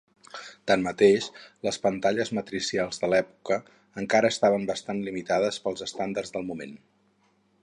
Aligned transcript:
Tanmateix, 0.69 1.27
les 1.67 1.77
pantalles 1.83 2.31
matricials 2.39 3.03
de 3.03 3.11
l'època 3.15 3.59
encara 4.05 4.35
estaven 4.35 4.69
bastant 4.73 5.07
limitades 5.11 5.65
pels 5.67 5.89
estàndards 5.91 6.39
del 6.39 6.53
moment. 6.53 6.79